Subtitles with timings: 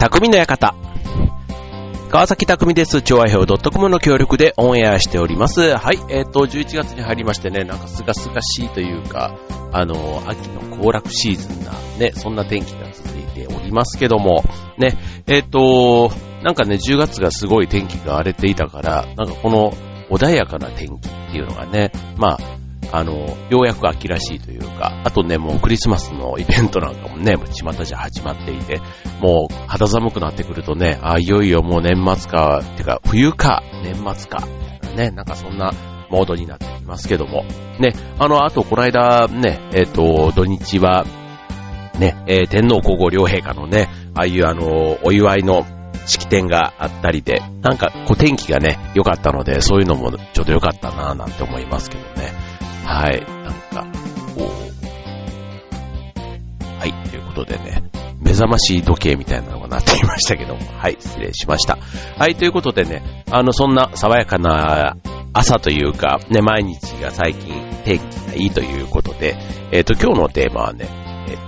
[0.00, 0.74] 匠の館。
[2.08, 3.02] 川崎匠です。
[3.02, 5.76] 調和表 .com の協力でオンエアしております。
[5.76, 5.98] はい。
[6.08, 9.36] えっ、と、11月に入りましてね、なんかすがすがしいというか、
[9.72, 14.42] あの、秋の行楽シーズンな、ね、そんな天気が続いておりますけども、
[14.78, 16.10] ね、えっ、と、
[16.42, 19.74] なんかね、10月がすごい天気が荒れていたから、なんかこの
[20.08, 22.59] 穏やかな天気っていうのがね、まあ、
[22.92, 23.12] あの、
[23.50, 28.80] ようやく秋らしいというか、あとね、もうクリスマスのイベントなんかもね、巷じゃ始まっていて、
[29.20, 34.46] もう肌寒くなってくるとね、あ、いよいよもう年末か、てか冬か、年末か、
[34.96, 35.72] ね、なんかそんな
[36.10, 37.44] モードになってきますけども。
[37.78, 41.04] ね、あの、あとこの間ね、えっ、と、土日は、
[41.98, 45.66] ね、えー天皇皇后両陛下のね、ああいうあの、お祝いの
[46.06, 52.49] 式典があったりで、なんかこう天気がね、良かったので、そういうのもちょっと良かったなぁなんて思いますけどね。
[52.90, 53.24] はい。
[53.24, 53.86] なんか、
[54.34, 54.50] こう。
[56.80, 56.92] はい。
[57.08, 57.84] ということでね、
[58.20, 60.60] 目覚まし時計みたいなのがなっていましたけども。
[60.76, 60.96] はい。
[60.98, 61.78] 失礼しました。
[62.18, 62.34] はい。
[62.34, 64.96] ということでね、あの、そんな爽やかな
[65.32, 69.36] 朝というか、ね、毎日が最近天気がいいということで、
[69.70, 70.88] えっ、と、今日のテーマはね、
[71.28, 71.42] えっ、と、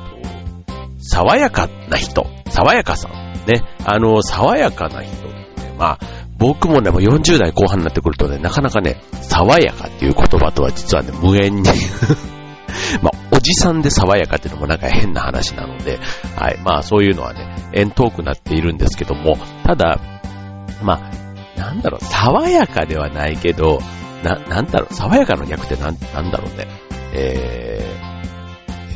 [1.00, 3.12] 爽やかな人、爽やかさん。
[3.48, 11.62] ね、あの、爽やかな人って、まあ、僕もね、もう40代後半になってくるとね、なかなかね、爽やかっていう言葉とは実はね、無縁に。
[13.00, 16.00] まあ、おじさんで爽やかっていうのもなんか変な話なので、
[16.36, 20.00] はい、まあそういうのはね、遠遠くなっているんですけども、ただ、
[20.82, 23.78] まあ、なんだろう、爽やかではないけど、
[24.24, 26.66] な、なんだろう、爽やかの逆ってなん、なんだろうね、
[27.14, 27.86] え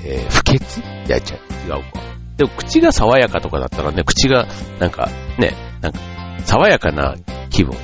[0.02, 0.80] ー、えー、不潔？
[0.80, 1.22] いや、違う、
[1.64, 2.00] 違うか。
[2.38, 4.48] でも口が爽やかとかだったらね、口が、
[4.80, 5.08] なんか、
[5.38, 6.00] ね、なんか、
[6.44, 7.14] 爽やかな
[7.50, 7.76] 気分。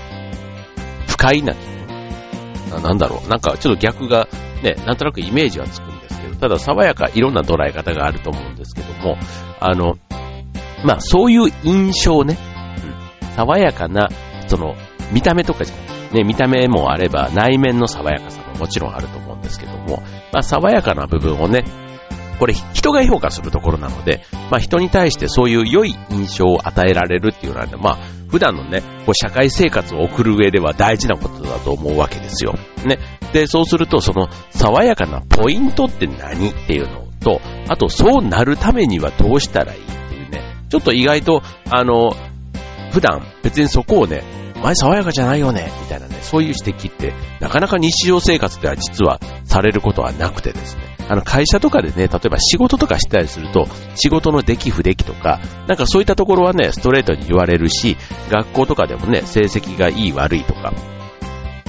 [1.06, 2.82] 不快な気分。
[2.82, 3.28] なんだろう。
[3.28, 4.28] なんかちょっと逆が
[4.62, 9.16] ね、なんとなくイメージはつくんですけど、ただ爽やか、いろんな捉え方があると思うんですけども、
[9.60, 9.98] あの、
[10.84, 12.38] まあそういう印象ね、
[13.22, 14.08] うん、爽やかな、
[14.46, 14.74] その、
[15.12, 15.92] 見た目とかじゃない。
[16.12, 21.64] ね、見た目もあれば内面の爽やかさももちろんあると思うんですけども、まあ爽やかな部分をね、
[22.38, 27.98] これ人が評価するところなので、まあ人に対してそういう良い印象を与えられるっていうのはね、まあ
[28.32, 32.54] 普段のね、こう社会生活を送る上では大事なことだと思うわけですよ。
[32.84, 32.98] ね。
[33.34, 42.16] で、そうするとその爽やかなポイントって何っていうのと、あとそうなるためにはどうしたらいいっていうね、ちょっと意外と、あの、
[42.90, 44.22] 普段別にそこをね、
[44.62, 57.96] 前爽やかじゃないよね、みたいなね、そういう指摘って、なかなか日常生活では実はされることはなくてですね、あの会社とかでね、例えば仕事とかしたりすると、仕事の出来不出来とか、なんかそういったところはね、ストレートに言われるし、
[58.30, 60.72] 学校とかでもね、成績がいい悪いとか、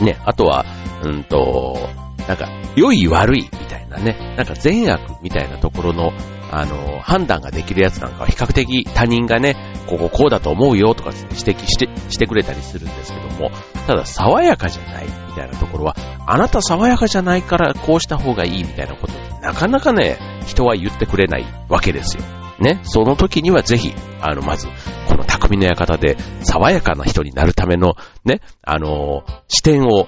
[0.02, 0.66] ね、あとは、
[1.04, 1.90] うんと、
[2.28, 6.14] なんか、良い悪いみたいなね、なんか善悪みたいなところの、
[6.56, 9.56] あの、判断ができるやつなんかは比較的他人がね、
[9.88, 13.52] こここうだと思うよとか指摘して、してくれたりするんですけども、
[13.88, 22.24] ただ爽やかじゃないみたいなところは、あなた爽やかじゃないからこうした方がいいみたいなことなかなかね、人は言ってくれないわけですよ。
[22.60, 24.68] ね、その時にはぜひ、あの、まず、
[25.10, 30.08] この匠の館で爽やかな人になるための、ね、あの視点を、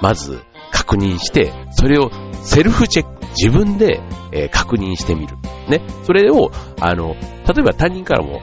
[0.00, 0.40] まず
[0.72, 4.00] 確認して、それをセルフチェック、自分で、
[4.32, 5.36] えー確認してみる。
[5.68, 6.50] ね、それを、
[6.80, 8.42] あの、例えば他人からも、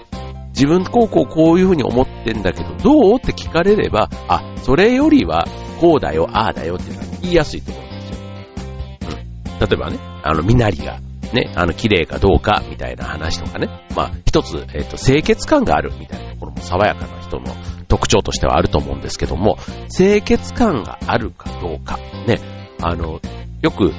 [0.49, 5.45] 自分こうこうこういうふうに思ってんだけど、どうって聞かれれば、あ、それよりは、
[5.81, 8.17] こうだよ、ああだよっていうのは言いやすいと思うんですよ。
[9.51, 9.59] うん。
[9.59, 10.99] 例えばね、あの、身なりが、
[11.33, 13.67] ね、あの、綺麗かどうか、みたいな話とかね。
[13.95, 17.53] まあ、一つ、えっ、と、清潔感がある、みたいなところも爽やかな人の
[17.89, 19.57] 特徴としてはあると思うんですけども、
[19.95, 22.39] 清潔感があるかどうか、ね、
[22.81, 23.19] あの、
[23.61, 23.91] よく、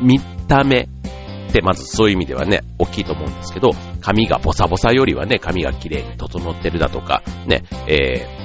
[0.00, 8.44] 見た目って、まずそういう意味ではね、大きいと思うんですけど、髪がボサボサよりはね、髪が綺麗に整ってるだとか、ね、えー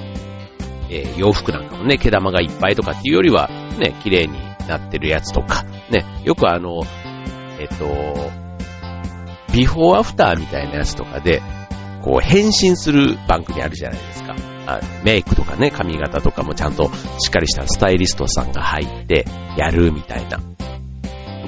[0.92, 4.34] えー洋服なんかもね、毛玉がいっぱいとかっていうよりは、ね、綺麗に
[4.68, 6.82] なってるやつとか、ね、よくあの、
[7.60, 8.32] えっと、
[9.54, 11.42] ビフォーアフターみたいなやつとかで、
[12.02, 14.36] こう変身する番組あるじゃないですか。
[14.68, 16.86] あメイクとかね、髪型とかもちゃんと
[17.20, 19.26] しっかりしたスタイリストさんが入って
[19.58, 20.40] やるみたいな。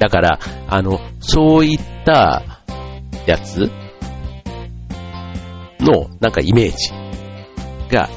[0.02, 2.42] だから、あの、そういった
[3.24, 3.70] やつ
[5.78, 6.90] の、なんかイメージ
[7.88, 8.08] が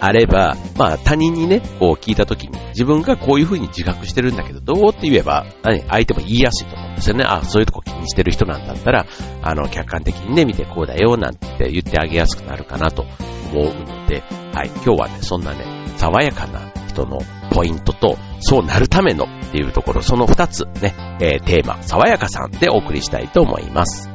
[0.00, 7.24] あれば、まあ他人にね、こう聞いたときに、自分がこういうふうに自覚してるんだけど、どうって言えば、何相手も言いやすいと思うんですよね。
[7.24, 9.06] あ、そういうとこ気にしてる人なんだったら、
[9.42, 13.06] あの、客観的にね、見てこうだよ、なんて言ってあげやすくなるかなと
[13.52, 15.64] 思うので、はい、今日はね、そんなね、
[15.96, 16.67] 爽やかな
[16.98, 17.20] トの
[17.52, 24.08] ポイントと、そうなるためのっていうところ、その2つね、えーテーマ、爽やかさんでお送りしたいと思います。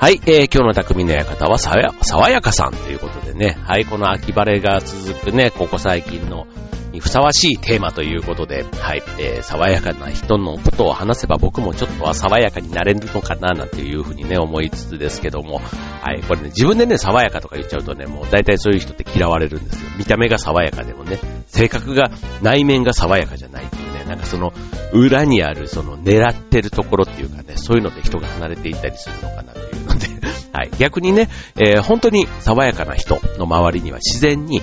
[0.00, 6.46] はい、えー、今日の匠の館はさや、爽やかさんということでね、はい、この秋晴れが続くね、ここ最近の
[6.90, 19.90] にふさわしいテーマということで、はい、えー、爽やかな人のことを話せば僕もちょっとは爽やかになれるのかななんていうふうにね、思いつつですけども、はい、これね、自分でね、爽やかとか言っちゃうとね、もう大体そういう人って嫌われるんですよ。
[19.98, 22.10] 見た目が爽やかでもね、性格が、
[22.40, 24.52] 内面が爽やかじゃないっていう、なんかその、
[24.92, 30.08] 裏にあるその狙ってるところっていうかね、そういうので人が離れていったりするのかなっていうので、
[30.52, 34.60] はい、逆にね、えー、本当に爽やかな人の周りには自然に、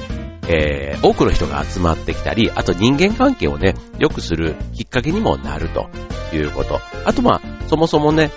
[0.50, 5.90] えー、多くの人が集まってきたり、あと人間関係をね、良くするきっかけにもなると
[6.36, 6.82] いうこと。
[7.06, 8.32] あとまあ、そもそもね、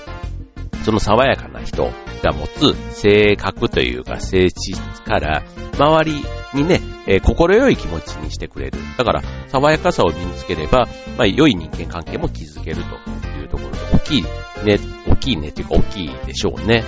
[0.84, 1.90] その爽やかな人
[2.22, 5.42] が持つ性格というか性質から、
[5.80, 6.24] 周り
[6.54, 8.78] にね、えー、心よい気持ちにしてくれる。
[8.98, 10.86] だから、爽やかさを身につければ、
[11.16, 14.78] まあ、良い人間関係も築けるというところで、大きいね、
[15.08, 16.84] 大きいねっていうか大きいでしょうね。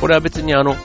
[0.00, 0.76] これは別にあの、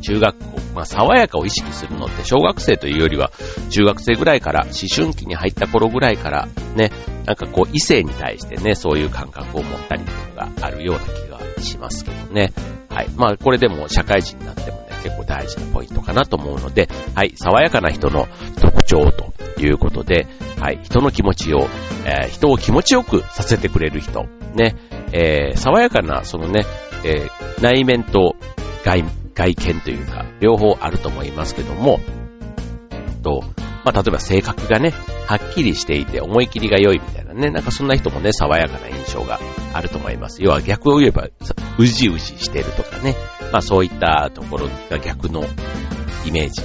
[0.00, 3.30] 中学校、まあ、爽やかを意識するのって小学生というよりは
[3.70, 6.90] 中学生ぐらいから、思春期に入った頃ぐらいからね、
[7.26, 12.52] なんかこう異性に対してね、そういう感覚を持ったりとかがあるような気がしますけどね。
[12.90, 13.08] はい。
[13.16, 17.34] まあこれでも社会人になっても、結構大事なポイントかなと思うので、はい。
[17.36, 18.26] 爽やかな人の
[18.60, 20.26] 特徴ということで、
[20.58, 20.80] はい。
[20.82, 21.68] 人の気持ちを、
[22.06, 24.24] えー、人を気持ちよくさせてくれる人、
[24.54, 24.74] ね。
[25.12, 26.64] えー、爽やかな、そのね、
[27.04, 28.34] えー、内面と
[28.82, 29.04] 外
[29.34, 32.00] 外見というか、両方あると思いますけども、
[33.22, 33.42] と、
[33.84, 34.94] まあ、例えば性格がね、
[35.26, 39.40] はっきりしていて思い切りが良いみたいなね、なんかそんな人もね、爽やかな印象が
[39.72, 40.42] あると思います。
[40.42, 41.28] 要は逆を言えば、
[41.78, 43.16] うじうじしてるとかね、
[43.52, 45.44] まあそういったところが逆の
[46.26, 46.62] イメージ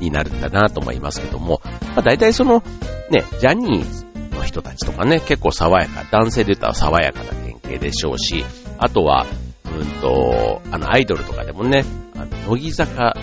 [0.00, 2.62] になるんだなと思いますけども、まあ大体その、
[3.10, 4.06] ね、ジャニーズ
[4.36, 8.44] の人たちとかね、結構爽やか、男性で言ったら爽やかな典型でしょうし、
[8.78, 9.26] あとは、
[9.64, 11.84] うんと、あの、アイドルとかでもね、
[12.14, 13.16] あの、乃木坂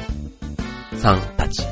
[0.98, 1.64] さんたち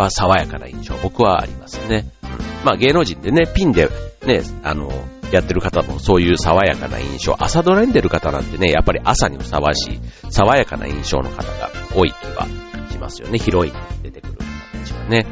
[0.00, 2.06] は爽やかな印象、僕はありますね。
[2.22, 2.30] うん、
[2.64, 3.88] まあ芸能人でね、ピンで
[4.24, 4.90] ね、あの、
[5.32, 10.00] やってる方もそういう爽やかな印象、朝ドラに出る方なんてね、やっぱり朝にふさわしい、
[10.30, 12.46] 爽やかな印象の方が多い気は
[12.90, 13.38] しますよね。
[13.38, 15.26] ヒロインに出てくる方たちはね。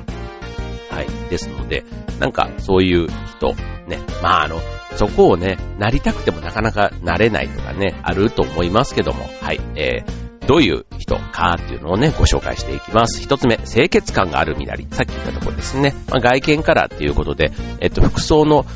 [0.90, 1.06] はい。
[1.30, 1.84] ですので、
[2.20, 3.54] なんかそういう人、
[3.88, 4.60] ね、まああの、
[4.96, 13.22] そこをね、なりたくてもなかなかなれないとかね、あると思いますけども、はい、えー、どういう人かっていうのをね、ご紹介していきます。
[13.22, 14.86] 一つ目、清潔感がある身なり。
[14.90, 15.94] さっき言ったところですね。
[16.10, 18.66] まあ、外見からっていうことで、えっと、服装の、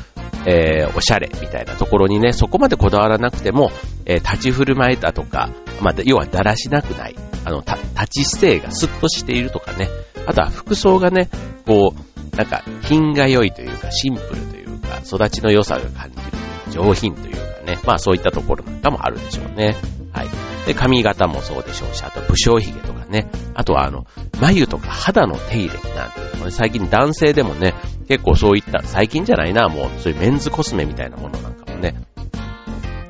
[0.45, 3.71] えー、おしゃれみたいなところにね、そこまでこだわらなくても、
[4.05, 5.49] えー、立ち振る舞いだとか、
[5.81, 7.15] まあ、要はだらしなくない。
[7.45, 7.77] あの、立
[8.07, 9.87] ち姿勢がスッとしているとかね。
[10.25, 11.29] あとは服装がね、
[11.65, 19.75] こう、なんか、品が良いというか、シンプルというか、育ちの良さが感じる上品というかね、まあそういったところなんかもあるでしょうね。
[20.11, 20.27] はい。
[20.69, 24.05] で、髪型もそうでしょうし、あと武将髭とかね、あとはあの、
[24.39, 27.73] 眉とか肌の手入れなんていうのもね、最近男性でもね、
[28.07, 31.95] 結構そういった、最近じゃないな、もう、そういうメンズコスメみたいなものなんかもね、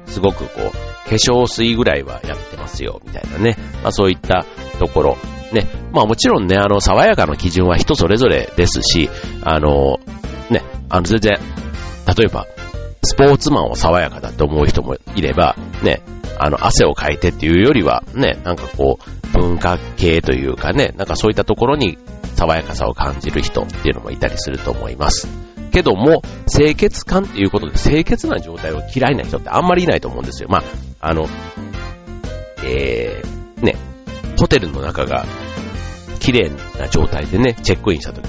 [0.06, 3.58] すごくこう、化粧水ぐらいはやってますよ、みたいなね。
[3.84, 4.46] まあそういった
[4.80, 5.18] ところ。
[5.51, 5.68] ね。
[5.92, 9.10] まあもちろんね、あの、爽やかな基準は人それぞれですし、
[9.44, 10.00] あの、
[10.50, 11.34] ね、あの、全然、
[12.18, 12.48] 例えば、
[13.04, 16.01] スポーツマンを爽やかだと思う人もいれば、ね、
[16.39, 21.98] あの、汗をかいてっていうよりは、ね、なんかこう、文化系というかね、なんかそういったところに
[22.36, 25.27] 爽やかさを感じる人っていうのもいたりすると思います。
[25.72, 30.50] けども、清潔感っていうことで清潔な状態を嫌いな人ってあんまりいないと思うんですよ。
[30.50, 30.63] まあ、
[31.00, 31.27] あの、
[32.63, 33.75] えー、ね、
[34.39, 35.25] ホテルの中が
[36.19, 38.27] 綺麗な状態でね、チェックインした時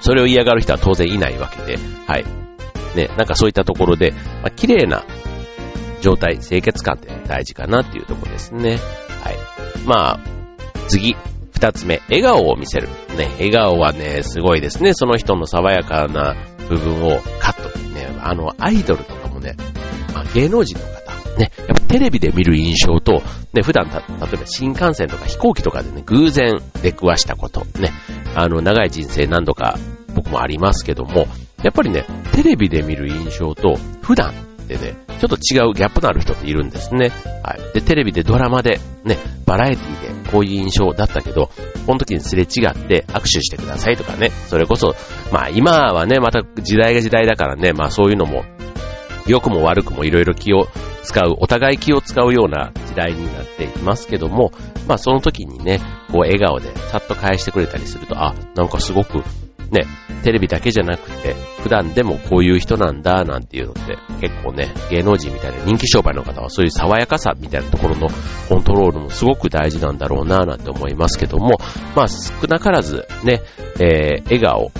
[0.00, 2.24] それを嫌がる人は当然いないわけで、はい。
[2.96, 5.04] ね、なんかそういったところで、まあ、綺麗な
[6.00, 8.78] 状態、清潔感って大事かなっていうところですね。
[9.22, 9.36] はい。
[9.86, 10.20] まあ、
[10.88, 11.16] 次、
[11.52, 12.88] 二つ目、笑顔を見せる。
[13.16, 14.94] ね、笑顔はね、すごいですね。
[14.94, 16.34] その人の爽やかな
[16.68, 17.78] 部分をカット。
[17.90, 19.56] ね、あの、アイドルとかもね、
[20.14, 24.04] まあ、芸能人の方、ね、やっぱテレビで見る印象と、ね、普段た、例
[24.34, 27.92] えば新幹線とか飛行機とかでね、偶然出くわしたこと、ね、
[28.34, 29.78] あの、長い人生何度か
[30.14, 31.26] 僕もありますけども、
[31.62, 34.32] やっぱりね、テレビで見る印象と普段
[34.70, 37.08] でね、ちょっと違うギャップのある人っているんですね。
[37.42, 37.74] はい。
[37.74, 41.50] で、テレビでドラマで、ね、バラエティでこういう印象だったけど、
[41.86, 44.94] この時にすれ違って握手してくださいとかね、それこそ、
[45.32, 48.44] まあ今はね、また時代が時代だからね、まあそういうのも、
[49.26, 50.68] 良くも悪くもいろいろ気を
[51.02, 54.52] 使う、お互い気を使うような時代になっていますけども、
[54.86, 55.80] まあその時にね、
[56.12, 59.24] こう笑顔でさっと返してくれたりすると、あ、なんかすごく
[59.70, 59.86] ね、
[60.24, 68.08] テレビだけじゃなくて、普段でもこういう人なんだ、なんていうのって結構ね、芸能人みたいな人気商売の方はそういう爽やかさみたいなところの
[68.48, 71.58] コントロールもすごく大事なんだろうな、なんて思いますけども、
[71.94, 73.42] まあ少なからずね、
[73.78, 74.72] えー、笑顔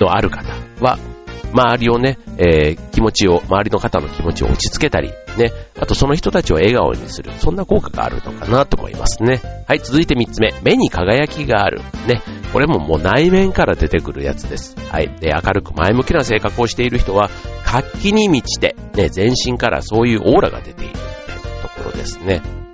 [0.00, 0.98] のある方は、
[1.52, 9.40] 周りをね、えー、気持ちを、周りの方の気持ちを落ち着けたり、ね、あとその人たちを笑顔にする、そんな効果があるのかなと思いますね。
[9.66, 11.80] はい、続いて3つ目、目に輝きがある。
[12.06, 14.76] ね、これももう内面から出てくるやつです。
[14.90, 15.08] はい。
[15.20, 17.30] で、明るく前向きな性格をしている人は、
[17.64, 22.67] 活気に満ちて、ね、全身からそういうオーラが出ているみたいなところですね。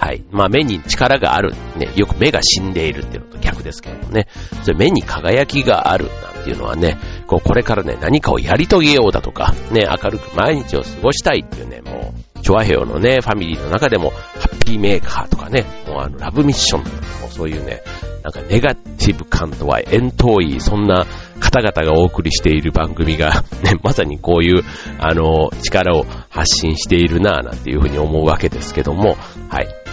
[0.00, 0.22] はい。
[0.30, 1.54] まあ目に力がある。
[1.76, 4.28] ね、よく目が死んでいるっていうのと逆ですけどもね。
[4.62, 17.82] それ目に輝きがあるなんていうのはね、こうこれからね、何かをやり遂げようだとか、ね、明るく毎日を過ごしたいっていうね、もう、チョアヘヨのね、ファミリーの中でも、ハッピーメーカーとかね、もうあの、ラブミッションとか、もうそういうね、
[18.22, 21.06] なんかネガティブ感とは遠遠い、そんな
[21.40, 24.64] 方々がお送りしている番組が、 ね、まさにこういう、
[24.98, 29.16] あの、力を発信しているなぁなんていうふうに思うわけですけども、
[29.48, 29.85] はい。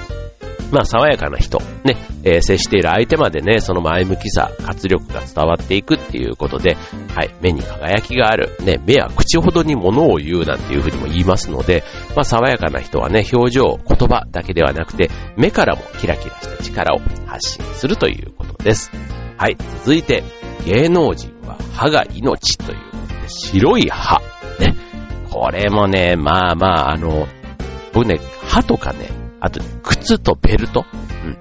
[0.74, 6.76] まあ、爽やかな人、ね、えー、接している相手までね、その前向きさ、活力が伝わっていくっていうことで、
[7.14, 11.84] はい、目に輝きがある、ね、目は口ほどに物を言うなんていうふうにも言いますので、
[12.16, 18.92] まあ、爽やかな人はね、表情、言葉だけではなくて、目からもキラキラした力を発信するということです。
[19.38, 20.24] はい、続いて、
[20.66, 24.20] 芸能人は歯が命ということで、白い歯。
[24.60, 24.76] ね、
[25.30, 27.28] これもね、まあまあ、あの、
[27.94, 30.86] 僕ね、歯とかね、あと、靴とベルト？
[31.26, 31.38] うん。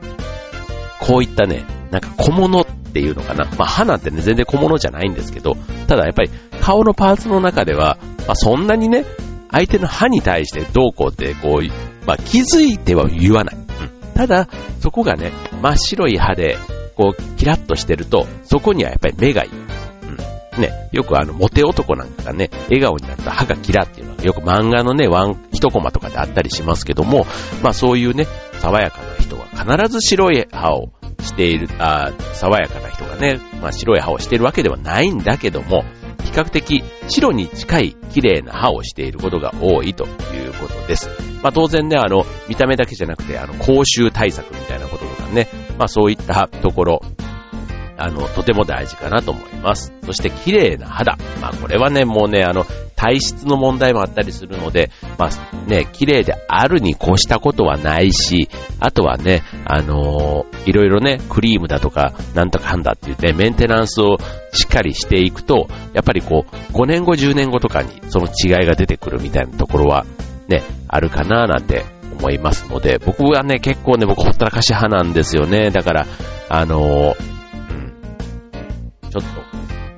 [0.98, 3.44] こういったね、なんか小物っていうのかな？
[3.56, 5.54] まあ歯なんてね、全然小物じゃないんですけど、
[5.86, 6.30] ただやっぱり
[6.60, 9.04] 顔のパーツの中では、まあそんなにね、
[9.52, 13.56] 相手の歯に対してどうこうってこう、まあ気づいては言わない。
[13.56, 13.64] うん。
[14.14, 14.48] ただ、
[14.80, 15.30] そこがね、
[15.62, 16.58] 真っ白い歯で、
[16.96, 19.50] こう、キラッとしてると、そこにはやっぱり目がいい。
[20.58, 27.26] ね、よくあの、モテ男なんかがね、笑顔になった歯がキラっていうのは、よく漫画のね、ワン、一コマとかであったりしますけども、
[27.62, 28.26] まあそういうね、
[28.60, 30.92] 爽やかな人は必ず白い歯を
[31.22, 35.84] している、あ爽やかな人がね、まあ白い歯をしているわけではないんだけども、
[36.24, 40.08] 比較的白に近い綺麗な歯をしていることが多いとい
[40.48, 41.10] うことです。
[41.42, 47.02] まあ当然ね、あの、見た目だけじゃなくて、あの、口臭対策みたいなこととかね、まあそういったところ、
[47.96, 49.92] あの、とても大事かなと思います。
[50.04, 51.16] そして綺麗な肌。
[51.40, 52.64] まあこれはね、もうね、あの、
[52.96, 64.18] 体質の問題もあったりするので、まあね、綺麗であるに越したことはないし、あとはね、あのー、いろいろね、クリームだとか、なんとかんだって言って、メンテナンスを
[64.52, 70.06] しっかりしていくと、やっぱりこう、5年後、10年後とかにその違いが出てくるみたいなところは、
[70.46, 71.84] ね、あるかななんて
[72.18, 75.70] 思いますので、僕はね、結構ね、僕ほったらかし派なんですよね。
[75.70, 76.06] だから、
[76.48, 77.31] あのー
[79.12, 79.22] ちょっ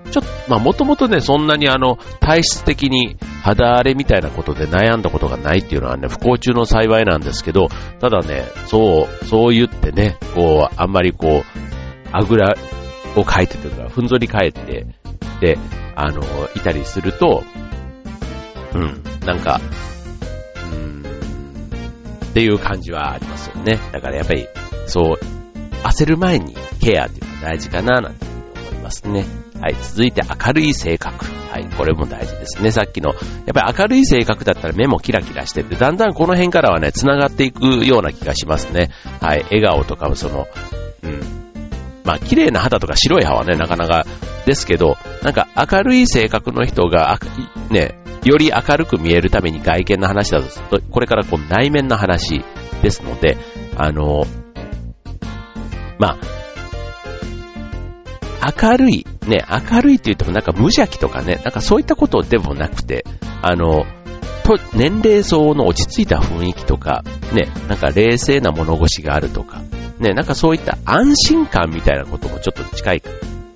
[0.04, 7.68] と、ちょっと、まあもともとね、そんなにあの、体質的に肌荒れみたいなことで悩んだことがないっていうのはね、不幸中の幸いなんですけど、
[8.00, 12.56] ただね、そう、そう言ってね、こう、あんまりこう、あぐら
[13.14, 14.86] をかいてというか、ふんぞり返って、
[15.40, 15.58] で、
[15.94, 16.22] あの、
[16.56, 17.44] いたりすると、
[18.74, 19.60] うん、なんか、
[20.72, 21.02] うん、
[22.26, 23.78] っていう感じはありますよね。
[23.92, 24.48] だからやっぱり、
[24.86, 25.18] そう、
[25.84, 28.33] 焦る前にケアっていうのが大事かな、なんて
[28.84, 29.24] ますね。
[29.60, 31.24] はい、続いて明るい性格。
[31.50, 32.70] はい、これも大事ですね。
[32.70, 33.18] さっきの、やっ
[33.54, 38.90] ぱり明るい性格だったら目もキラキラしてて、だんだんこの辺からはね、繋がっていくような気がしますね。
[39.20, 40.46] はい、笑顔とかもその、
[41.02, 41.20] うん。
[42.04, 44.04] まあ、綺麗な肌とか白い歯はね、なかなか
[44.44, 47.18] ですけど、なんか明るい性格の人が、
[47.70, 52.44] ね、より明るく見えるために外見の話だとすると、これからこう内面の話
[52.82, 53.38] ですので、
[53.76, 54.24] あの、
[55.98, 56.43] まあ、
[58.60, 63.04] 明るい、ね、明るいって言ってもなんか無邪気とかね、なんかそういったことでもなくて、
[63.42, 63.84] あの、
[64.44, 69.62] と、年齢層の落ち着いた雰囲気とか、ね、なんか冷静な物腰があるとか、
[69.98, 73.02] ね、なんかそういった安心感みたいなこともちょっと近い、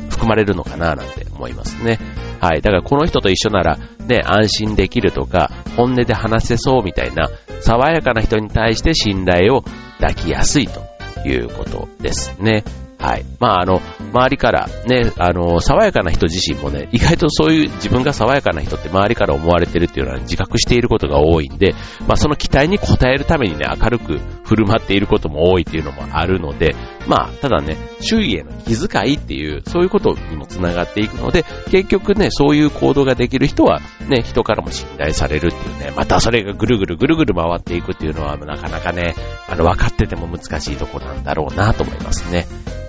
[0.08, 1.98] 含まれるのかななんて思いますね。
[2.40, 2.62] はい。
[2.62, 7.28] だからこの人と一緒なら、ね、安心できるとか、本音で話せそうみたいな、
[7.60, 9.62] 爽やかな人に対して信頼を
[10.00, 10.82] 抱きやすいと
[11.28, 12.64] いうことですね。
[13.08, 13.24] はい。
[13.40, 13.80] まあ、あの、
[14.12, 21.74] 周りからね、あの、爽やかな人自身もね、意外とそういう自分が爽やかな人って周りから思われてるっていうのは自覚していることが多いんで、
[22.06, 39.14] まあ、その期待に応えるためにね、明るく振る舞っていることも多いっていうのもあるので、まあ、ただね、周囲への気遣いっていう、そういうことにもつながっていくので、結局ね、そういう行動ができる人は、ね、人からも信頼されるっていうね、またそれがぐるぐるぐるぐる回っていくっていうのは、なかなかね、
[39.48, 42.46] あの、分かってても難しいとこなんだろうなと思いますね。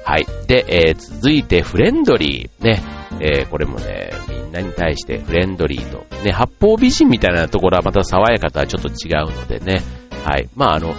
[0.10, 0.25] はい。
[0.48, 2.63] で、えー、続いてフレンドリー。
[2.63, 2.82] ね。
[3.22, 6.04] えー、これもね、みんなに対してフレンドリーと。
[6.24, 9.84] ね、八方美人みたいなところはまた爽やかとはちょっと違うのでね。
[10.25, 10.50] はい。
[10.56, 10.96] まあ、あの、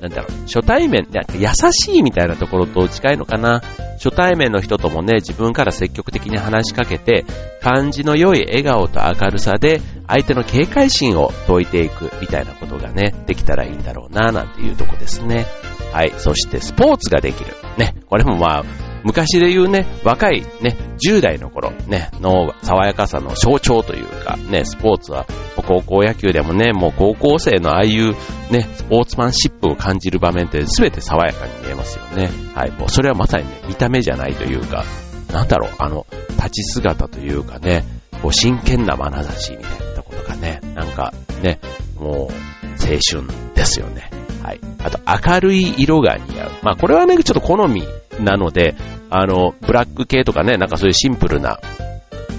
[0.00, 3.60] なんだろう、初対面、優しいみたいなところと近いのかな。
[4.02, 7.26] 初対面の人ともね、自分から積極的に話しかけて、
[7.60, 15.44] 感じの良い笑顔と明るさで、相手の警戒心を解いていくみたいなことがね、できたらいいんだろうな、なんていうとこですね。
[15.92, 16.12] はい。
[16.16, 17.54] そして、スポーツができる。
[17.78, 17.94] ね。
[18.06, 18.64] これもまあ、
[19.02, 28.14] 昔で言うね、若いね、10代の頃ね、の爽やかさの象徴というか、ね、スポーツは、高校野球でもね、もう高校生のああいう
[28.50, 32.30] ね、スポーツマンシップを感じる場面って全て爽やかに見えますよね。
[32.54, 34.84] はい、もうそれはまさにね、見た目じゃないというか、
[35.32, 37.84] なんだろう、あの、立ち姿というかね、
[38.22, 41.58] こう真剣な眼差しみたいなところがね、なんかね、
[41.98, 42.34] もう
[42.82, 44.09] 青春ですよね。
[44.42, 44.60] はい。
[44.82, 46.50] あと、明るい色が似合う。
[46.62, 47.84] まあ、これはね、ちょっと好み
[48.20, 48.74] なので、
[49.10, 51.60] あの、ブラック系とかね、なんかそういうシンプルな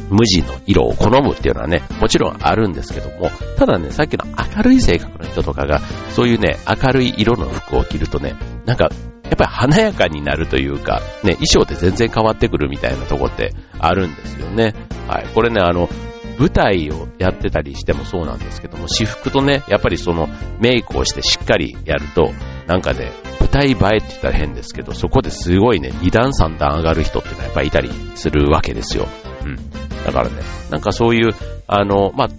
[0.10, 5.80] 無地の色を好むっていうのはね、もちろんあるんですけども、ただね、さっきの明るい性格の人とかが、
[6.10, 8.90] そういうね、明るい色の服を着るとね、なんか、
[9.24, 14.74] やっぱり華やかになるというか、ね、衣装って全然変わってくるみたいなとこってあるんですよね。
[15.08, 15.28] はい。
[15.34, 15.90] これね、あの、
[16.42, 20.28] 舞台をやってたりしてもそうなんですけども、私服とね、やっぱりその
[20.60, 22.32] メイクをしてしっかりやると、
[22.66, 29.08] なんかね、舞台映えって言ったら変ですけど、そこですごいね、2段3段上がる人ってのはやっぱりいたりするわけですよ。
[29.46, 29.56] うん。
[30.04, 31.36] だからね、なんかそういう、
[31.68, 32.30] あの、まあ、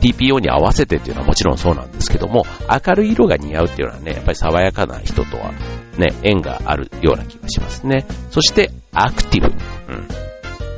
[0.00, 2.46] TPO に合わせてっていうのはもちろんそうなんですけども、
[2.86, 5.52] 明るい色が似合うっていうのはね、やっぱり爽やかな人とは
[5.98, 8.06] ね、縁があるような気がしますね。
[8.30, 9.52] そして、アクティブ。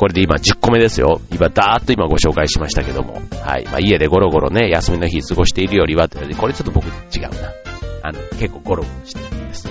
[0.03, 1.21] これで今10個目ですよ。
[1.31, 3.23] 今、ダーッと今ご紹介しましたけども。
[3.41, 3.65] はい。
[3.67, 7.29] まあ、家でゴロゴロね、休みの日過ごしているよりは、これちょっと僕違うな。
[8.03, 9.69] あの、結構ゴロゴロしてるんです。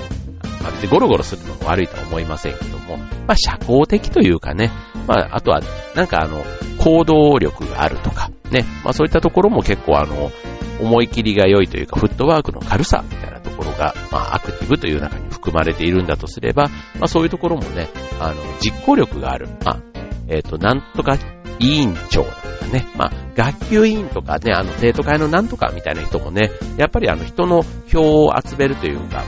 [0.63, 4.71] まあ、別にゴロゴロするのも悪いとは思いませんけども、まあ、社交的というかね、
[5.05, 5.59] まあ、あとは、
[5.95, 6.41] なんかあの、
[6.77, 10.31] 行動力があるとか、ね、まあそういったところも結構あの、
[10.79, 20.00] 思い切りが良いというか、フットワークの軽さみたいなところが、まあアクティブという中に含まれているんだとすれば、まあそういうところもね、あの、実行力がある、まあ、
[20.31, 21.17] えっ、ー、と、なんとか
[21.59, 29.23] 委員長とかね、まあ、学級委員とかね、あの、生徒会のなんとかみたいな人もね、やっぱりあの、人の票を集めるというか、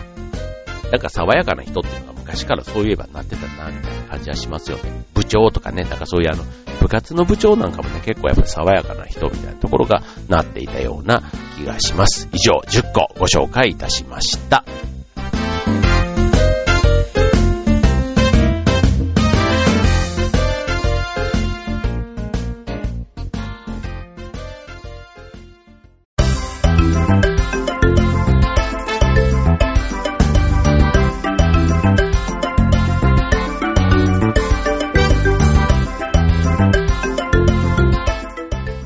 [0.91, 5.03] なんか爽やかな人っていうのが昔からそういえばなってたな、みたいな感じはしますよね。
[5.13, 6.43] 部長とかね、なんかそういうあの、
[6.79, 11.21] 部活の部長なんかもね、結構やっぱり爽やかな人みたいなところがなっていたような
[11.57, 12.29] 気がします。
[12.31, 14.63] 以上、10個ご紹介いたしました。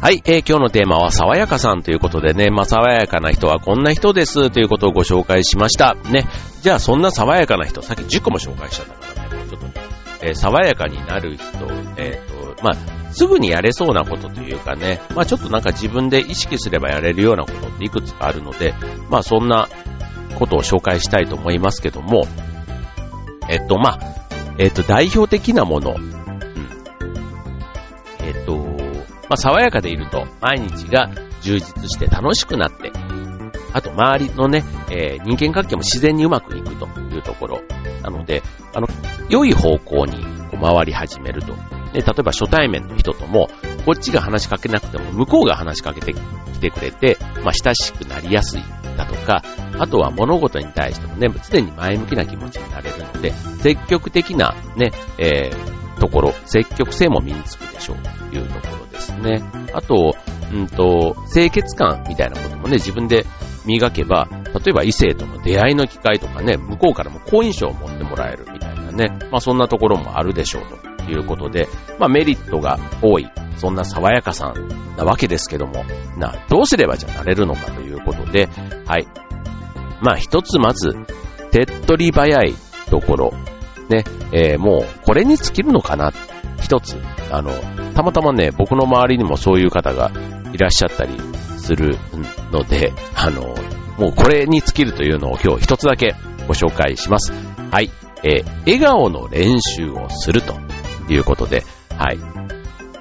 [0.08, 4.50] はい、えー、今日のテーマは爽やかさんということでね、まあ、爽やかな人はこんな人です。
[4.52, 5.96] ということをご紹介しました。
[5.96, 6.26] ね、
[6.62, 9.68] じゃあそんな爽やかな人、さっき10個も紹介したんだからね、ちょっと、
[10.22, 11.46] えー、爽やかになる人、
[11.98, 18.76] えっ、ー、と、まあ、すぐにやれそうなことというかね、まあ、ちょっとなんか自分で意識すればやれるようなことっていくつかあるので、
[19.10, 19.68] まあ、そんな
[20.40, 22.26] ことを紹介したいと思いますけども、
[23.50, 24.00] えっと、まあ、
[24.58, 26.14] えっと、代表的なもの、うん。
[28.24, 28.67] えっと、
[29.30, 31.10] まあ、爽やかでいると毎日が
[31.42, 32.92] 充実して楽しくなって、
[33.74, 37.62] あと周りのね、えー、人間関係も自然にうまくいくというところ。
[38.02, 38.42] なので、
[38.74, 38.88] あの、
[39.30, 41.54] 良い方向にこう回り始めると。
[41.94, 43.50] で、例えば初対面の人とも、
[43.86, 46.20] こっちが話しかけなくても向こうが話しかけてき
[46.60, 48.62] てくれて、まあ、親しくなりやすい
[48.98, 49.44] だとか、
[49.78, 57.98] あとは物事に対してもね、常に前向きな気持ちになれるので、積極的なね、えー、ところ、積極性も身につくでしょう
[58.32, 59.44] というところですね。
[59.74, 60.16] あと、
[60.52, 63.26] うんと、清潔感みたいなこともね、自分で
[63.66, 70.64] 磨けば、例えば異性との出会いの機会とかね、向こうからも好印象を持ってもらえるみたいなね、まあそんなところもあるでしょう
[71.06, 71.68] ということで、
[72.00, 75.84] まあメリットが多い、そんな爽やかさんなわけですけども、
[76.18, 78.48] な、どうすればじゃなれるのかということで、
[78.86, 79.08] はい。
[80.02, 80.94] まあ一つまず、
[81.52, 82.54] 手っ取り早い
[82.90, 83.34] ところ、
[83.90, 86.12] ね、えー、もうこれに尽きるのかな、
[86.62, 86.98] 一つ、
[87.32, 87.52] あの、
[87.94, 90.12] たまたまね、僕の周りにもそういう方が
[90.54, 91.18] いらっしゃったり
[91.58, 91.98] する
[92.52, 93.56] ので、あの、
[93.98, 96.16] もうこれに尽きるというのを今日一つだけ
[96.48, 97.32] ご紹介します。
[97.72, 97.92] はい。
[98.24, 100.56] えー、笑顔の練習をすると
[101.10, 101.64] いうことで、
[101.98, 102.20] はい。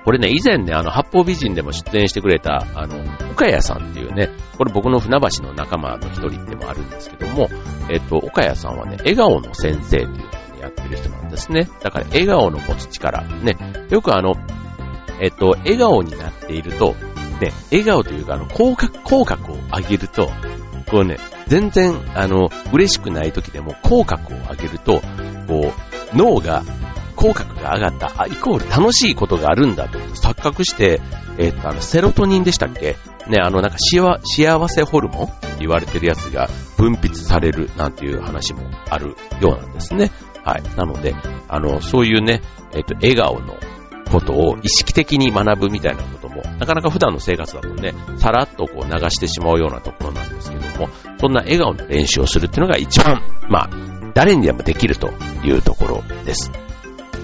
[0.05, 7.49] これね、以前ね、あの、八方美人でも出演してくれた、あの、岡谷さんっていうね、これ僕の船橋の仲間の一人でもあるんですけども、
[7.90, 10.29] えっと、岡谷さんはね、笑顔の先生っていう
[10.87, 11.68] ってる人なんですね。
[11.83, 13.22] だから笑顔の持つ力。
[13.42, 13.57] ね。
[13.90, 14.35] よくあの、
[15.20, 16.94] えっと、笑顔になっていると、
[17.40, 20.31] ね、笑顔というか、あの、口角、口角を上げると、
[20.90, 21.18] こうね、
[21.49, 25.01] 全然、あの、嬉しくない時でも、口角を上げると、
[25.46, 25.72] こ
[26.14, 26.62] う、脳が、
[27.16, 31.01] 口角が上がった、あ、イコール楽しいことがあるんだと錯覚して、
[31.38, 32.96] えっ、と、あの、セロトニンでしたっけ？
[33.27, 35.25] ね、あの、なんか幸、幸せホルモン？
[35.25, 40.11] って言われてるやつが分泌されるなんていう話もあるようなんですね。
[40.46, 40.62] はい。
[40.76, 41.12] なので、
[41.48, 42.40] あの、そういうね、
[42.72, 43.56] えっ、と、笑顔の
[44.12, 53.70] ことを意識的に学ぶみたいなことも、なかなか普段の生活だとね、さらっとこう流してしまうようなところなんですけども、そんな笑顔の練習をするっていうのが一番、まあ、
[54.14, 55.11] 誰にでもできると
[55.44, 56.52] いうところです。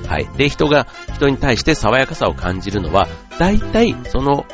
[0.09, 0.29] はい。
[0.37, 3.07] で、人が、人に対して爽やかさを感じるのは、
[3.39, 4.47] 大体その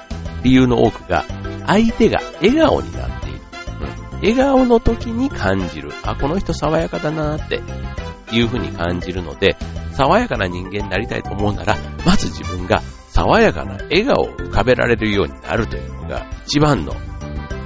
[0.43, 1.25] 理由の多くが、
[1.67, 3.41] 相手が笑顔になっている。
[4.13, 4.19] うん。
[4.21, 5.91] 笑顔の時に感じる。
[6.03, 7.63] あ、この人爽やかだなって
[8.37, 9.57] いう風に感じるので、
[9.93, 16.95] 爽やかな人間になりたいと思うなら、まず自分が爽やかな笑顔を浮かべられるようになるというのが一番の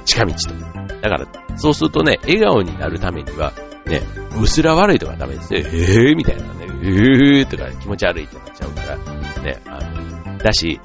[0.05, 0.73] 近道と。
[1.01, 3.53] だから、そうするとね、笑顔になるためには、
[3.85, 4.01] ね、
[4.41, 5.59] 薄ら悪いとかダメですね。
[5.59, 9.79] えーみたいなね、えーとか気持ち悪いってなっちゃうから、ね、あ
[10.31, 10.79] の、だし、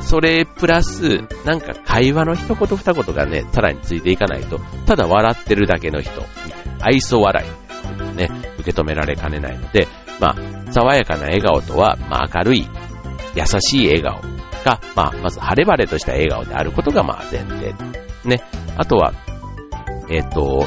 [0.00, 6.22] それプラス、なんか会話の一言二言がね、さらについていかないと、ただ笑ってるだけの人、
[6.80, 8.30] 愛想笑い、ね、
[8.66, 9.86] 受け止められかねないので、
[10.20, 12.68] まあ、爽やかな笑顔とは、まあ、明るい、
[13.36, 14.20] 優しい笑顔
[14.64, 17.74] が、まあ、まず晴れ晴れとした笑顔であることが、まあ、前提。
[18.24, 18.42] ね。
[18.76, 19.12] あとは、
[20.10, 20.66] えっ、ー、と、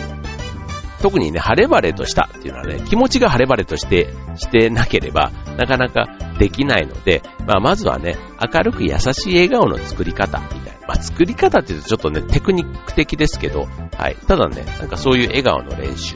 [1.01, 6.05] 特にね、晴れ晴れとしたっていうのはね、気持ちが晴れ晴れとして、してなければ、なかなか
[6.37, 10.87] できないので、まあ、まずはね、明るく優しい笑顔の作り方、みたいな。
[10.87, 14.15] まあ、作り方って言うとちょっとね、テクニック的ですけど、はい。
[14.27, 16.15] ただね、なんかそういう笑顔の練習、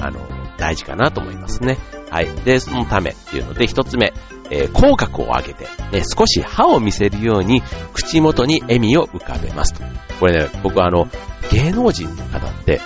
[0.00, 1.78] あの、大事かなと思いますね。
[2.10, 2.26] はい。
[2.44, 4.12] で、そのためっていうので、一つ目、
[4.50, 7.62] えー、口角を上げて、ね、少し歯を見せるように、
[7.92, 9.82] 口元に笑みを浮かべますと。
[10.20, 11.08] これね、僕はあの、
[11.50, 12.80] 芸能人の方って、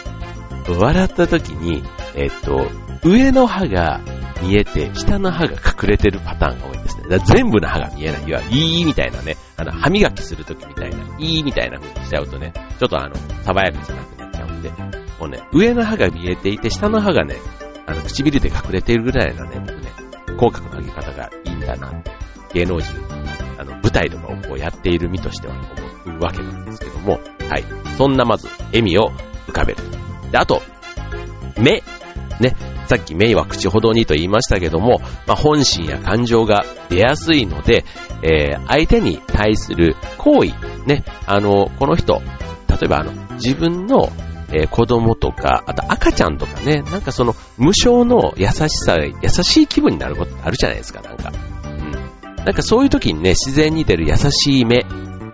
[0.68, 1.82] 笑った時に、
[2.14, 2.68] えっと、
[3.02, 4.00] 上の歯が
[4.42, 7.18] 見えて、下の歯が隠れてるパターンが多いんですね。
[7.18, 8.24] 全部の歯が見えない。
[8.28, 14.70] いわいいみたいなね、あの、歯磨きするときみたいな、いいみたいな風にしちゃうとね、ちょっとあの、爽やかじゃなくなっちゃうんで、
[15.18, 17.36] もうね、上の歯が見えていて、下の歯がね、
[17.88, 19.90] あの、唇で隠れているぐらいのね、僕ね、
[20.36, 22.10] 口角の上げ方がいいんだなって、
[22.52, 22.92] 芸能人、
[23.56, 25.54] あの、舞台とかをこうやっている身としては
[26.04, 27.64] 思うわけなんですけども、はい。
[27.96, 29.10] そんなまず、笑みを
[29.46, 29.82] 浮かべる。
[30.30, 30.60] で、あと、
[31.58, 31.82] 目。
[32.40, 32.54] ね。
[32.88, 37.84] さっき目は口ほどにと言いましたけども、まあ、本心や感情が出やすいので、
[38.22, 40.54] えー、相手に対する行為、
[40.86, 42.14] ね、あの、この人、
[42.68, 44.10] 例えばあの、自分の
[44.50, 51.32] えー、子供とか、あと赤ちゃんとかね、なんかその無償の優しさ、優しい気分になることあるじゃないですか、なんか。
[51.64, 51.92] うん。
[52.44, 54.84] なんかそういう時にね、自然に出る優しい目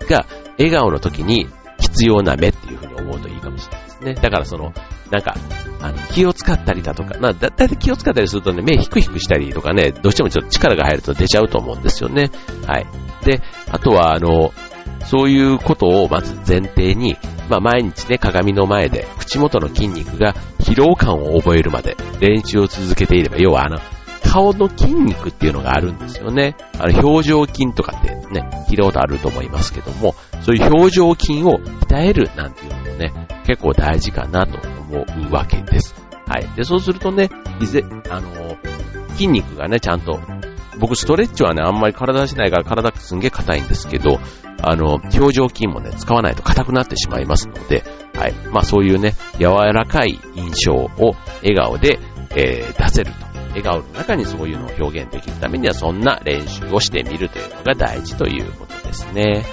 [0.09, 0.27] が、
[0.59, 1.48] 笑顔の時に
[1.81, 4.14] 必要な目っていう風に思うといいかもしれないですね。
[4.14, 4.72] だからその、
[5.11, 5.37] なんか、
[5.81, 12.31] あの、気を使ったりだとか、まあ、だ、だいたい気を使ったりするとね、目ひくひくしたりとかね、どうしてもちょっと力が入ると出ちゃうと思うんですよね。
[12.66, 12.87] はい。
[13.24, 14.53] で、あとは、あの、
[15.05, 17.16] そういうことをまず前提に、
[17.48, 23.78] まあ、毎日ね、鏡の前で口元の筋肉が疲労感を覚えるまで練習を続けていれば、要はあの、
[24.22, 26.57] 顔の筋肉っていうのがあるんですよね。
[26.78, 34.59] あの、表情筋とかってね、聞いたことあると思いますけども、そういう表情筋を鍛えるなんていうのもね、結構大事かなと
[34.90, 35.94] 思うわけです。
[36.26, 36.48] はい。
[36.57, 37.28] で、そうするとね、
[37.61, 38.57] いぜ、あの、
[39.12, 40.18] 筋肉がね、ちゃんと
[40.78, 44.18] 僕ストレッチはね、あんまり体しないから体すんげえ硬いんですけど、
[44.70, 48.35] あの、表情筋もね、使わないと硬くなってしまいますので、はい。
[48.50, 50.88] まあそういうね、柔らかい印象を
[51.42, 51.98] 笑顔で、
[52.37, 53.35] えー、出せると。
[53.50, 59.44] 笑顔の中にそういうのを表現できるためには、そんな練習をしてみるというのが大事ということですね。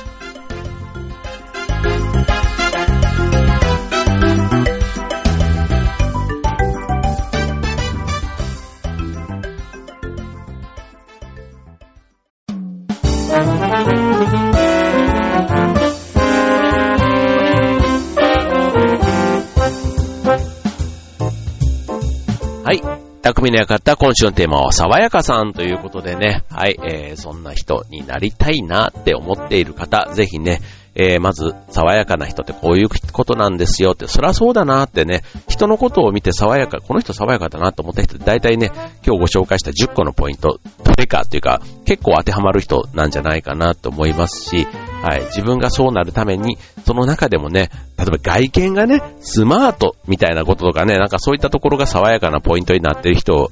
[23.42, 30.62] 匠の館、今週のテーマは、爽やかさんということでね、はい、えー、そんな人になりたいなって思っている方、ぜひね、
[30.94, 38.70] えー、まず、爽やかな人ってこういうことなんですよって、そりゃそうだなってね、人のことを見て爽やか、この人爽やかだなと思った人大体ね、
[39.04, 44.68] 今日ご紹介した10個のポイント、どれかっていうか、結構当てはまる人なんじゃないかなと思いますし、
[45.02, 53.50] はい、自分がそうなるために、その中でもね、例えば外見がね、スマートみたいなこととかね、なんかそういったところが爽やかなポイントになってる人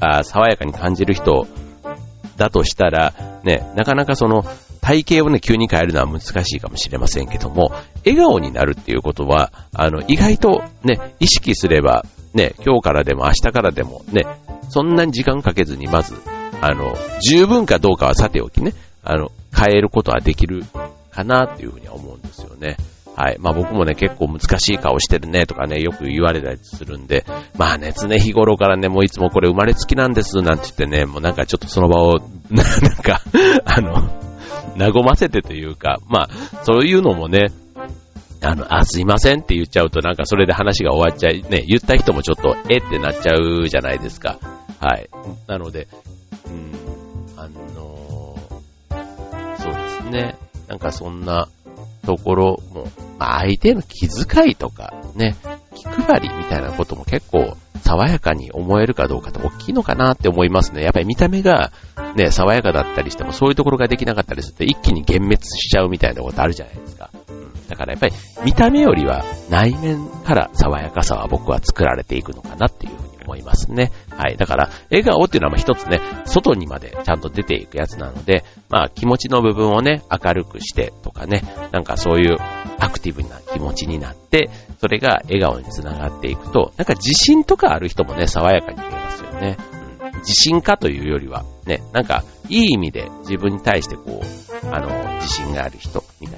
[0.00, 1.46] あ爽やかに感じる人
[2.36, 4.44] だとしたら、ね、なかなかその
[4.80, 7.72] 体型をね、急に変えるのは難しいかもしれませんけども、
[8.04, 14.24] 笑顔になるっていうことは、あの、意外とね、意識すれば、ね、今日からでも明日からでもね、
[14.70, 16.14] そんなに時間かけずにまず、
[16.60, 20.62] あの、十分かどうかはさておきね、あの、変えることはできる
[21.10, 22.76] かなっていうふうには思うんですよね。
[23.18, 23.36] はい。
[23.40, 27.24] まあ僕もね、結構難しい顔してるねとかね、よく言われたりするんで、
[27.56, 32.66] まあね、常日頃からね、もういつもこれ生まれつきなんですなんて言ってね、もうなんかちょっとその場を、 なん
[33.02, 33.20] か、
[33.64, 34.08] あの、
[34.78, 37.48] 和ませてというか、まあ、そういうのもね、
[38.40, 44.38] あの、あ、すいませんって言っちゃうとなんかそれで話が終わっちゃい、ね、言った人もちょっと、えってなっちゃうじゃないですか。
[44.78, 45.08] はい。
[45.48, 45.88] なので、
[46.46, 46.72] うん、
[47.36, 47.77] あの、
[50.08, 50.36] ね。
[50.68, 51.48] なんかそんな
[52.04, 52.86] ところも、
[53.18, 55.36] まあ、相手の気遣いとか、ね、
[55.74, 60.82] 気配りみたいなことも結構爽やかに思えるかどうかって大きいのかなって思いますね。
[60.82, 61.72] やっぱり見た目が
[62.16, 67.10] ね、爽やかだったりしてもそういうところができなかったりすると一気に幻滅しちゃうみたいなことあるじゃないですか。
[67.68, 73.92] だからやっぱり見た目よりは内面から爽やかさは僕は作られていくのかなっていうふうに思いますね。
[74.08, 74.36] はい。
[74.38, 82.38] だから、笑顔っていうのは一つね、外にまでちゃんと出ていくやつなので、まあ気持ちの部分をね、明るくしてとかね、なんかそういう
[82.78, 84.48] アクティブな気持ちになって、
[84.80, 89.58] それが笑顔につながっていくと、なんか自信とかある人もね、爽やかに見えますよね。
[90.00, 96.37] うん、自信かというよりは、ね、なんかいい意味で自分に対してこう、あの、自信がある人みた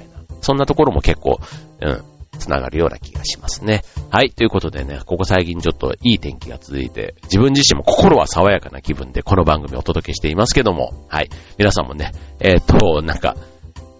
[0.51, 1.39] そんなところも結構、
[1.79, 2.03] うん、
[2.37, 3.83] つながるような気がしますね。
[4.09, 12.11] はい、ということでね、ここ最近ちょっといい天気が続いて、自分自身も心は爽やかな気分でこの番組をお届けしていますけども、はい、皆さんもね、
[12.41, 13.37] えっ、と、なんか、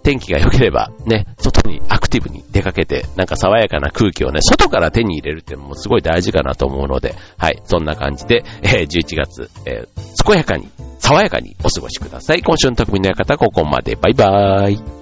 [0.03, 10.67] 天気が良ければね、外にアクティブに出かけて、なんか爽やかな空気をね、外から手に入れるっていうのもすごい大事かなと思うので、はい、そんな感じで、えー、11月、えー、健やかに、
[10.99, 12.41] 爽やかにお過ごしください。
[12.41, 13.95] 今週の匠の館、ここまで。
[13.95, 15.00] バイバーイ。